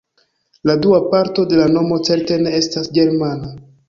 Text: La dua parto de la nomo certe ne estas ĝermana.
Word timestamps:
La 0.69 0.75
dua 0.85 0.99
parto 1.11 1.45
de 1.51 1.59
la 1.59 1.67
nomo 1.73 1.99
certe 2.07 2.39
ne 2.47 2.55
estas 2.61 2.91
ĝermana. 2.99 3.53